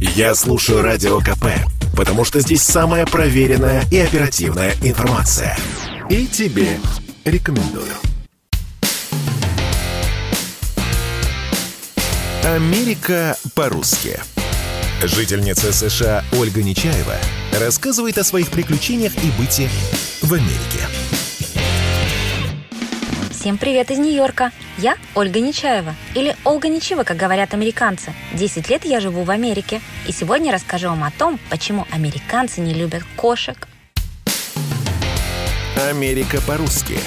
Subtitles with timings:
[0.00, 1.44] Я слушаю Радио КП,
[1.94, 5.54] потому что здесь самая проверенная и оперативная информация.
[6.08, 6.78] И тебе
[7.26, 7.92] рекомендую.
[12.42, 14.18] Америка по-русски.
[15.02, 17.16] Жительница США Ольга Нечаева
[17.60, 19.68] рассказывает о своих приключениях и быте
[20.22, 20.80] в Америке.
[23.40, 24.52] Всем привет из Нью-Йорка!
[24.76, 28.12] Я Ольга Нечаева, или Ольга Нечива, как говорят американцы.
[28.34, 32.74] Десять лет я живу в Америке, и сегодня расскажу вам о том, почему американцы не
[32.74, 33.66] любят кошек.
[35.88, 36.98] Америка по-русски.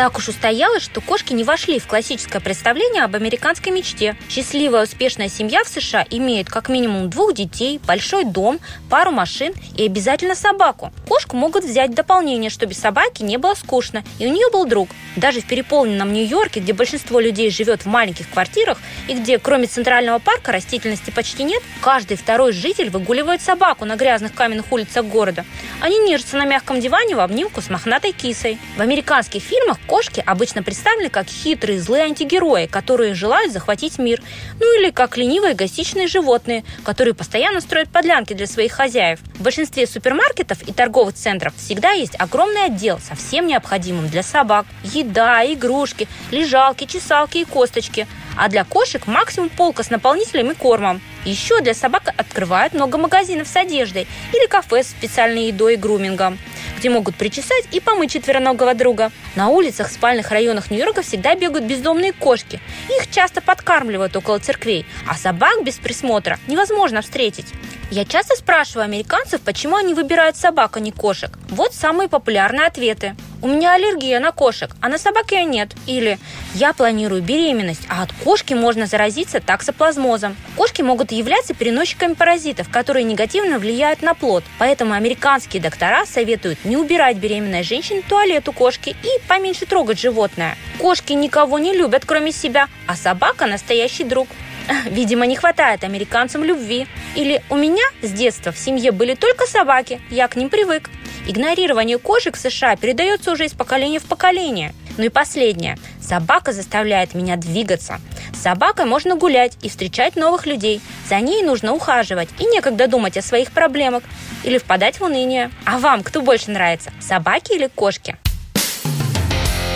[0.00, 4.16] Так уж устоялось, что кошки не вошли в классическое представление об американской мечте.
[4.30, 9.84] Счастливая успешная семья в США имеет как минимум двух детей, большой дом, пару машин и
[9.84, 10.90] обязательно собаку.
[11.06, 14.88] Кошку могут взять в дополнение, чтобы собаке не было скучно, и у нее был друг.
[15.16, 20.18] Даже в переполненном Нью-Йорке, где большинство людей живет в маленьких квартирах и где кроме центрального
[20.18, 25.44] парка растительности почти нет, каждый второй житель выгуливает собаку на грязных каменных улицах города.
[25.82, 28.56] Они нежатся на мягком диване в обнимку с мохнатой кисой.
[28.78, 34.22] В американских фильмах Кошки обычно представлены как хитрые злые антигерои, которые желают захватить мир.
[34.60, 39.18] Ну или как ленивые гостичные животные, которые постоянно строят подлянки для своих хозяев.
[39.34, 44.64] В большинстве супермаркетов и торговых центров всегда есть огромный отдел со всем необходимым для собак.
[44.84, 48.06] Еда, игрушки, лежалки, чесалки и косточки.
[48.36, 51.00] А для кошек максимум полка с наполнителем и кормом.
[51.24, 56.38] Еще для собак открывают много магазинов с одеждой или кафе с специальной едой и грумингом
[56.80, 59.12] где могут причесать и помыть четвероногого друга.
[59.36, 62.58] На улицах, спальных районах Нью-Йорка всегда бегают бездомные кошки.
[62.88, 67.46] Их часто подкармливают около церквей, а собак без присмотра невозможно встретить.
[67.90, 71.30] Я часто спрашиваю американцев, почему они выбирают собак, а не кошек.
[71.50, 73.14] Вот самые популярные ответы.
[73.42, 75.70] У меня аллергия на кошек, а на собак ее нет.
[75.86, 76.18] Или
[76.54, 80.36] я планирую беременность, а от кошки можно заразиться таксоплазмозом.
[80.56, 84.44] Кошки могут являться переносчиками паразитов, которые негативно влияют на плод.
[84.58, 90.58] Поэтому американские доктора советуют не убирать беременной женщине туалет у кошки и поменьше трогать животное.
[90.78, 94.28] Кошки никого не любят, кроме себя, а собака– настоящий друг.
[94.84, 96.86] Видимо, не хватает американцам любви.
[97.16, 100.90] Или у меня с детства в семье были только собаки, я к ним привык.
[101.26, 104.74] Игнорирование кошек в США передается уже из поколения в поколение.
[104.96, 105.78] Ну и последнее.
[106.00, 108.00] Собака заставляет меня двигаться.
[108.34, 110.80] С собакой можно гулять и встречать новых людей.
[111.08, 114.02] За ней нужно ухаживать и некогда думать о своих проблемах
[114.44, 115.50] или впадать в уныние.
[115.64, 118.16] А вам кто больше нравится, собаки или кошки?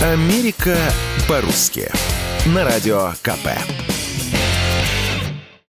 [0.02, 0.76] Америка
[1.28, 1.90] по-русски.
[2.46, 3.48] На радио КП.